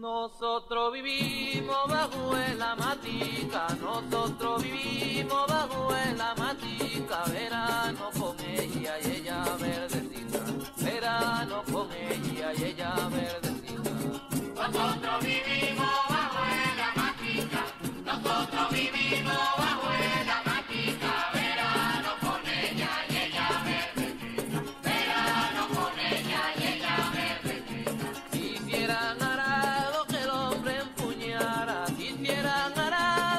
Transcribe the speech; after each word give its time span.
Nosotros 0.00 0.92
vivimos 0.92 1.88
bajo 1.88 2.32
la 2.58 2.74
matica, 2.74 3.68
nosotros 3.80 4.62
vivimos 4.62 5.46
bajo 5.46 5.88
la 6.16 6.34
matica, 6.34 7.24
verano 7.30 8.10
con 8.18 8.33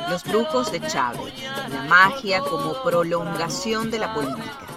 Los 0.09 0.23
brujos 0.23 0.71
de 0.71 0.81
Chávez, 0.81 1.33
la 1.41 1.85
magia 1.89 2.39
como 2.41 2.83
prolongación 2.83 3.89
de 3.89 3.97
la 3.97 4.13
política. 4.13 4.67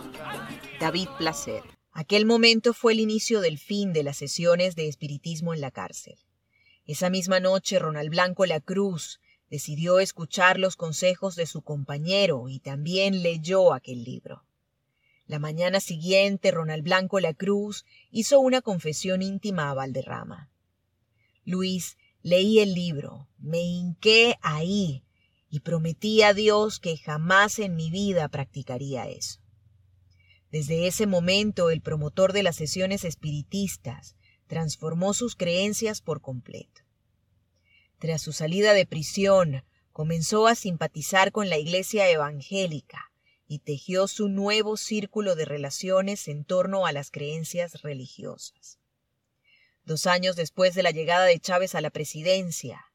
David 0.80 1.08
Placer. 1.18 1.62
Aquel 1.92 2.24
momento 2.24 2.72
fue 2.72 2.94
el 2.94 3.00
inicio 3.00 3.40
del 3.40 3.58
fin 3.58 3.92
de 3.92 4.02
las 4.02 4.16
sesiones 4.16 4.74
de 4.74 4.88
espiritismo 4.88 5.52
en 5.52 5.60
la 5.60 5.70
cárcel. 5.70 6.16
Esa 6.86 7.10
misma 7.10 7.40
noche, 7.40 7.78
Ronald 7.78 8.08
Blanco 8.08 8.46
La 8.46 8.60
Cruz 8.60 9.20
decidió 9.50 9.98
escuchar 9.98 10.58
los 10.58 10.76
consejos 10.76 11.36
de 11.36 11.46
su 11.46 11.60
compañero 11.60 12.48
y 12.48 12.60
también 12.60 13.22
leyó 13.22 13.74
aquel 13.74 14.04
libro. 14.04 14.44
La 15.26 15.38
mañana 15.38 15.80
siguiente, 15.80 16.50
Ronald 16.50 16.84
Blanco 16.84 17.20
La 17.20 17.34
Cruz 17.34 17.84
hizo 18.10 18.40
una 18.40 18.62
confesión 18.62 19.20
íntima 19.20 19.70
a 19.70 19.74
Valderrama. 19.74 20.48
Luis, 21.44 21.98
leí 22.22 22.60
el 22.60 22.72
libro, 22.72 23.28
me 23.38 23.60
hinqué 23.60 24.36
ahí 24.40 25.04
y 25.50 25.60
prometí 25.60 26.22
a 26.22 26.34
Dios 26.34 26.78
que 26.78 26.96
jamás 26.96 27.58
en 27.58 27.74
mi 27.76 27.90
vida 27.90 28.28
practicaría 28.28 29.08
eso. 29.08 29.40
Desde 30.50 30.86
ese 30.86 31.06
momento, 31.06 31.70
el 31.70 31.80
promotor 31.80 32.32
de 32.32 32.42
las 32.42 32.56
sesiones 32.56 33.04
espiritistas 33.04 34.16
transformó 34.46 35.12
sus 35.12 35.36
creencias 35.36 36.00
por 36.00 36.20
completo. 36.20 36.82
Tras 37.98 38.22
su 38.22 38.32
salida 38.32 38.72
de 38.72 38.86
prisión, 38.86 39.64
comenzó 39.92 40.46
a 40.46 40.54
simpatizar 40.54 41.32
con 41.32 41.48
la 41.48 41.58
iglesia 41.58 42.08
evangélica 42.08 43.12
y 43.46 43.58
tejió 43.60 44.06
su 44.06 44.28
nuevo 44.28 44.76
círculo 44.76 45.34
de 45.34 45.44
relaciones 45.44 46.28
en 46.28 46.44
torno 46.44 46.86
a 46.86 46.92
las 46.92 47.10
creencias 47.10 47.82
religiosas. 47.82 48.78
Dos 49.84 50.06
años 50.06 50.36
después 50.36 50.74
de 50.74 50.82
la 50.82 50.90
llegada 50.90 51.24
de 51.24 51.40
Chávez 51.40 51.74
a 51.74 51.80
la 51.80 51.90
presidencia, 51.90 52.87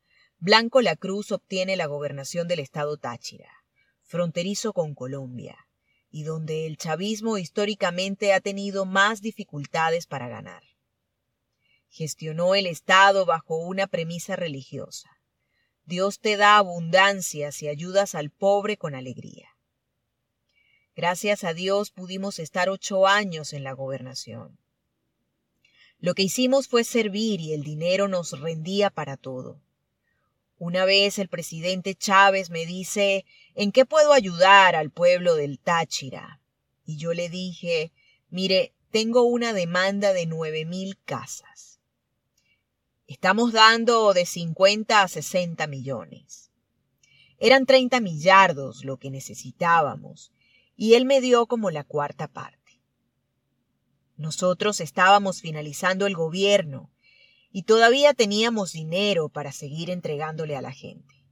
Blanco 0.46 0.82
La 0.82 0.98
Cruz 0.98 1.32
obtiene 1.32 1.78
la 1.78 1.86
gobernación 1.86 2.50
del 2.50 2.60
estado 2.60 2.98
Táchira, 2.98 3.64
fronterizo 4.02 4.74
con 4.74 4.94
Colombia, 4.94 5.56
y 6.10 6.24
donde 6.24 6.66
el 6.66 6.76
chavismo 6.76 7.38
históricamente 7.38 8.34
ha 8.34 8.42
tenido 8.42 8.84
más 8.84 9.22
dificultades 9.22 10.06
para 10.06 10.28
ganar. 10.28 10.62
Gestionó 11.88 12.56
el 12.56 12.68
Estado 12.68 13.26
bajo 13.26 13.56
una 13.56 13.88
premisa 13.88 14.36
religiosa. 14.36 15.12
Dios 15.86 16.20
te 16.20 16.36
da 16.36 16.58
abundancia 16.58 17.54
si 17.54 17.70
ayudas 17.70 18.14
al 18.14 18.30
pobre 18.30 18.76
con 18.76 18.96
alegría. 18.96 19.48
Gracias 20.94 21.46
a 21.46 21.54
Dios 21.54 21.90
pudimos 21.90 22.40
estar 22.40 22.68
ocho 22.68 23.08
años 23.08 23.54
en 23.54 23.64
la 23.64 23.72
gobernación. 23.72 24.60
Lo 26.00 26.14
que 26.14 26.24
hicimos 26.24 26.68
fue 26.68 26.84
servir 26.84 27.40
y 27.40 27.54
el 27.54 27.64
dinero 27.64 28.10
nos 28.10 28.38
rendía 28.42 28.90
para 28.90 29.16
todo. 29.16 29.62
Una 30.66 30.86
vez 30.86 31.20
el 31.20 31.28
presidente 31.28 31.94
Chávez 31.94 32.50
me 32.50 32.66
dice, 32.66 33.26
¿en 33.54 33.74
qué 33.74 33.86
puedo 33.86 34.14
ayudar 34.14 34.78
al 34.78 34.92
pueblo 34.92 35.36
del 35.36 35.60
Táchira? 35.60 36.40
Y 36.86 36.96
yo 36.96 37.14
le 37.14 37.28
dije, 37.28 37.92
mire, 38.30 38.74
tengo 38.90 39.24
una 39.24 39.52
demanda 39.52 40.14
de 40.14 40.26
nueve 40.26 40.64
mil 40.64 40.98
casas. 41.04 41.82
Estamos 43.08 43.52
dando 43.52 44.14
de 44.14 44.26
50 44.26 45.02
a 45.02 45.08
60 45.10 45.68
millones. 45.68 46.50
Eran 47.40 47.66
30 47.66 48.00
millardos 48.00 48.86
lo 48.86 48.96
que 48.96 49.12
necesitábamos, 49.12 50.32
y 50.78 50.94
él 50.94 51.04
me 51.04 51.20
dio 51.20 51.46
como 51.46 51.72
la 51.72 51.84
cuarta 51.84 52.30
parte. 52.30 52.80
Nosotros 54.16 54.80
estábamos 54.80 55.42
finalizando 55.42 56.08
el 56.08 56.16
gobierno 56.16 56.93
y 57.54 57.64
todavía 57.64 58.16
teníamos 58.16 58.74
dinero 58.74 59.30
para 59.30 59.52
seguir 59.52 59.92
entregándole 59.92 60.58
a 60.58 60.62
la 60.62 60.72
gente. 60.72 61.24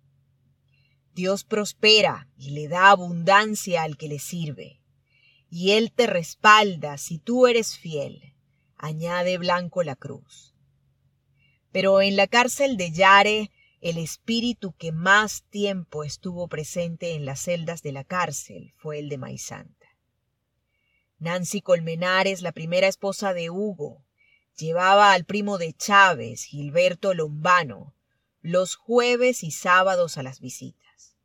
Dios 1.16 1.44
prospera 1.44 2.30
y 2.38 2.52
le 2.52 2.68
da 2.68 2.92
abundancia 2.92 3.82
al 3.82 3.98
que 3.98 4.08
le 4.08 4.20
sirve, 4.20 4.80
y 5.50 5.72
Él 5.72 5.92
te 5.92 6.06
respalda 6.06 7.00
si 7.00 7.18
tú 7.18 7.48
eres 7.48 7.76
fiel, 7.76 8.36
añade 8.78 9.40
Blanco 9.40 9.82
la 9.84 9.96
Cruz. 9.96 10.54
Pero 11.72 12.02
en 12.02 12.16
la 12.16 12.28
cárcel 12.28 12.78
de 12.78 12.92
Yare, 12.92 13.52
el 13.82 13.98
espíritu 13.98 14.74
que 14.74 14.92
más 14.92 15.44
tiempo 15.50 16.04
estuvo 16.04 16.48
presente 16.48 17.16
en 17.16 17.26
las 17.26 17.42
celdas 17.42 17.82
de 17.82 17.94
la 17.94 18.04
cárcel 18.04 18.74
fue 18.78 19.00
el 19.00 19.10
de 19.10 19.18
Maizanta. 19.18 19.88
Nancy 21.18 21.62
Colmenares, 21.62 22.44
la 22.44 22.52
primera 22.52 22.88
esposa 22.88 23.34
de 23.34 23.50
Hugo, 23.50 24.06
llevaba 24.62 25.12
al 25.14 25.26
primo 25.26 25.58
de 25.58 25.74
Chávez, 25.74 26.44
Gilberto 26.44 27.14
Lombano, 27.14 27.96
los 28.42 28.76
jueves 28.76 29.44
y 29.44 29.52
sábados 29.52 30.18
a 30.18 30.24
las 30.24 30.40
visitas. 30.40 31.18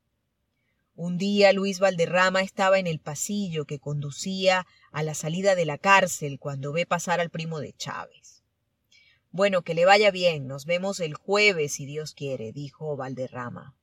Un 0.95 1.19
día 1.19 1.53
Luis 1.53 1.79
Valderrama 1.79 2.41
estaba 2.41 2.79
en 2.79 2.87
el 2.87 2.99
pasillo 2.99 3.67
que 3.67 3.79
conducía 3.79 4.67
a 4.91 5.03
la 5.03 5.15
salida 5.15 5.55
de 5.55 5.67
la 5.67 5.77
cárcel 5.77 6.39
cuando 6.39 6.73
ve 6.73 6.87
pasar 6.87 7.21
al 7.21 7.29
primo 7.29 7.61
de 7.61 7.75
Chávez. 7.75 8.43
Bueno, 9.31 9.61
que 9.61 9.75
le 9.75 9.85
vaya 9.85 10.11
bien, 10.11 10.47
nos 10.47 10.65
vemos 10.65 10.99
el 11.01 11.13
jueves 11.13 11.75
si 11.75 11.85
Dios 11.85 12.15
quiere, 12.15 12.53
dijo 12.53 12.97
Valderrama. 12.97 13.77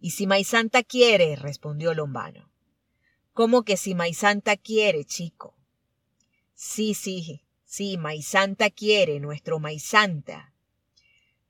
Y 0.00 0.12
si 0.12 0.26
Maizanta 0.26 0.82
quiere, 0.82 1.36
respondió 1.36 1.92
Lombano. 1.92 2.50
¿Cómo 3.34 3.62
que 3.62 3.76
si 3.76 3.94
Maizanta 3.94 4.56
quiere, 4.56 5.04
chico? 5.04 5.54
Sí, 6.54 6.94
sí, 6.94 7.42
sí, 7.70 7.96
Maizanta 7.96 8.68
quiere, 8.68 9.20
nuestro 9.20 9.60
Maizanta. 9.60 10.52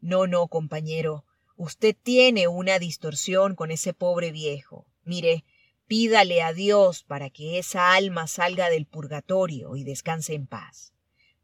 No, 0.01 0.27
no, 0.27 0.49
compañero, 0.49 1.25
usted 1.57 1.97
tiene 2.01 2.47
una 2.47 2.79
distorsión 2.79 3.55
con 3.55 3.71
ese 3.71 3.95
pobre 3.95 4.31
viejo. 4.31 4.87
Mire, 5.03 5.45
pídale 5.87 6.43
a 6.43 6.53
Dios 6.53 7.05
para 7.05 7.31
que 7.31 7.59
esa 7.59 7.95
alma 7.95 8.27
salga 8.27 8.69
del 8.69 8.85
purgatorio 8.85 9.77
y 9.77 9.85
descanse 9.85 10.35
en 10.35 10.47
paz. 10.47 10.93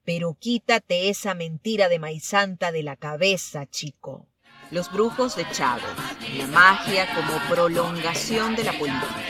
Pero 0.05 0.35
quítate 0.35 1.09
esa 1.09 1.35
mentira 1.35 1.89
de 1.89 1.99
Maizanta 1.99 2.71
de 2.71 2.83
la 2.83 2.97
cabeza, 2.97 3.65
chico. 3.67 4.29
Los 4.71 4.93
brujos 4.93 5.37
de 5.37 5.51
Chávez, 5.53 5.85
la 6.37 6.47
magia 6.49 7.07
como 7.15 7.39
prolongación 7.49 8.55
de 8.57 8.65
la 8.65 8.79
política. 8.79 9.25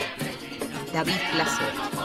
David 0.91 1.21
Placer. 1.31 1.96